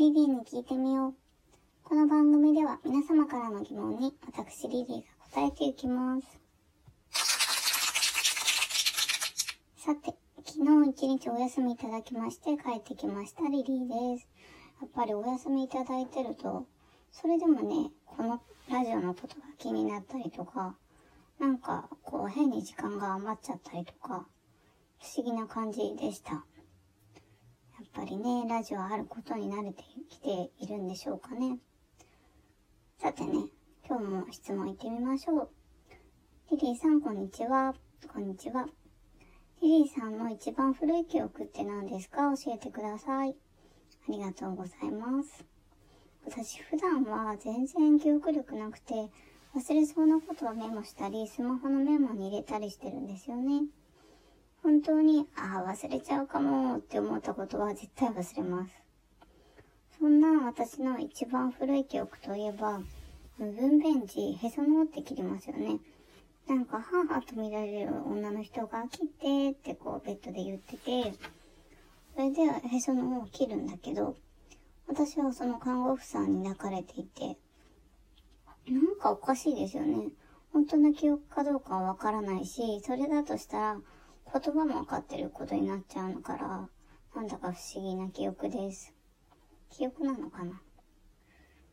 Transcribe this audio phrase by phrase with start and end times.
[0.00, 1.14] リリーに聞いてみよう。
[1.84, 6.40] この番組では皆様からの疑問に私リリーが答えていきます。
[9.76, 14.26] さて、昨日一日お休みいただきまして帰ってきましたリリーです。
[14.80, 16.66] やっぱりお休みいただいてると、
[17.12, 18.40] それでもね、この
[18.70, 20.76] ラジオのことが気になったりとか、
[21.38, 24.26] なんかこう変に時間が余っちゃったりとか、
[24.98, 26.46] 不思議な感じでした。
[27.92, 31.58] やっぱりね、ラジオあることに慣れてきているんでしょうかね。
[32.98, 33.48] さてね、
[33.86, 35.48] 今日も質問いってみましょう。
[36.52, 37.74] リリーさん、こんにちは。
[38.12, 38.68] こんにちは。
[39.60, 42.32] リリーさんの一番古い記憶って何ですか？
[42.36, 43.30] 教えてください。
[44.08, 45.44] ありがとうございます。
[46.24, 48.94] 私普段は全然記憶力なくて、
[49.54, 53.64] 忘れそうなことはメモしたり、スマホのメモに入れたりしてるんですよね。
[54.62, 58.72] 本当に、ああ、忘れちゃうかもって思ったことは絶対忘れます。
[59.98, 62.80] そんな私の一番古い記憶といえば、
[63.38, 65.78] 分娩時、へその緒って切りますよね。
[66.46, 71.14] なんか、母と見られる女の人が切ってってこうベッドで言ってて、
[72.14, 74.16] それでへその緒を切るんだけど、
[74.86, 77.38] 私はその看護婦さんに泣かれていて、
[78.68, 80.10] なんかおかしいですよね。
[80.52, 83.80] 本当の記憶かどうかはわからないし、それだとしたら
[84.32, 86.68] 言葉もわかってることになっちゃうのから、
[87.16, 88.94] なんだか不思議な記憶です。
[89.70, 90.60] 記憶なのかな？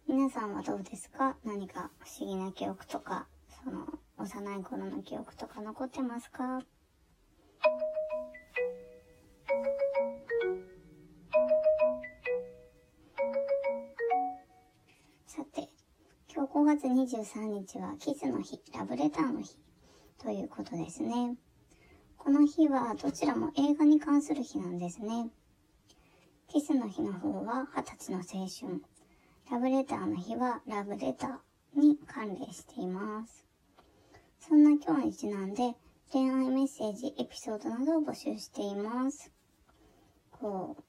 [0.08, 1.38] 皆さんはどうですか？
[1.46, 3.28] 何か不思議な記憶とか、
[3.64, 3.86] その、
[4.18, 6.62] 幼い頃の記憶とか残ってますか？
[15.28, 15.70] さて、
[16.34, 19.60] 今日5月23日はキスの日、ラブレターの日
[20.18, 21.36] ということですね。
[22.18, 25.30] この日はどちらも映画に関する日なんですね。
[26.50, 28.82] キスの日の方は二十歳の青春。
[29.50, 33.45] ラブレターの日はラブレターに関連しています。
[34.39, 35.76] そんな今日にちなんで
[36.11, 39.32] 恋愛メッセージ、エピソードなどを募集しています。
[40.32, 40.84] こう、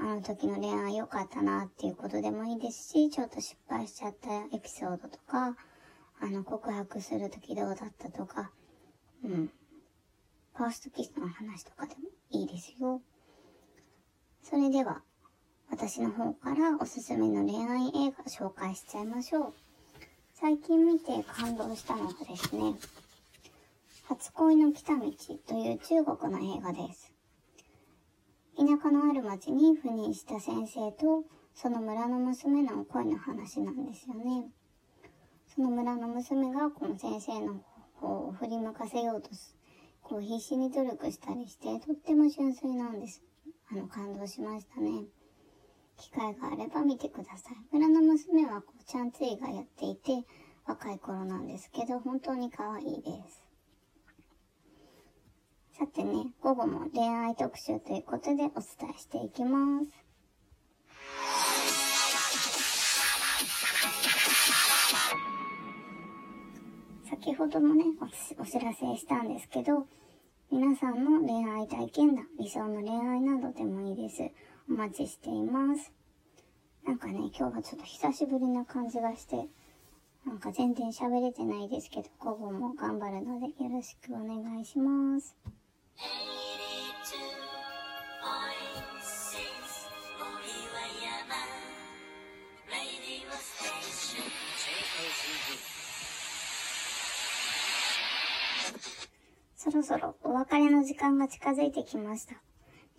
[0.00, 5.56] あの時の恋愛良かったなっていうことでもいいですし、ちょっと失敗しちゃったエピソードとか、
[6.20, 8.50] あの告白する時どうだったとか、
[9.24, 9.50] うん。
[10.54, 13.00] ファーストキスの話とかでもいいですよ。
[14.42, 15.02] それでは、
[15.70, 19.54] 私の方からおすすめの恋愛映画紹介しちゃいましょう。
[20.34, 22.74] 最近見て感動したのがですね、
[24.08, 25.10] 初恋の来た道
[25.46, 27.12] という中国の映画です。
[28.58, 31.24] 田舎のある町に赴任した先生と、
[31.54, 34.50] その村の娘の恋の話なんですよね。
[35.54, 37.64] その村の娘がこの先生の
[37.94, 39.56] 方を振り向かせようとす、
[40.02, 43.22] こう必死に努力したりして、とっても純粋なんです。
[43.70, 45.04] あの、感動しましたね。
[45.96, 47.56] 機会があれば見てください。
[47.72, 50.24] 村の娘はこう、ちゃんついがやっていて、
[50.66, 53.42] 若い頃なんですけど、本当に可愛いです。
[55.78, 60.01] さてね、午後も恋愛特集ということでお伝えしていきます。
[67.24, 69.86] 先ほどもねお、お知らせしたんですけど、
[70.50, 74.28] 皆さんの恋愛体験談、理想の恋愛などでもいいです。
[74.68, 75.92] お待ちしています。
[76.84, 79.46] なんかね、今日はちょっと久しぶりな感じがして、
[80.26, 85.36] なんか全然喋れてないですけど、午後も頑張るのでよろしくお願いします。
[99.56, 102.34] そろそろお別れの時間が近づいてきました。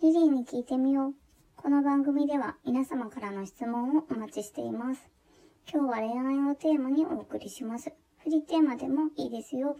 [0.02, 1.14] リリーに聞いてみよう。
[1.56, 5.10] この番組では皆様からの質問をお待ちしています。
[5.72, 7.92] 今日は恋愛をテーマにお送りします。
[8.22, 9.76] フリーテーマでもいいですよ。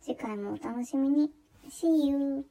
[0.00, 1.30] 次回もお楽しみに。
[1.68, 2.44] See you!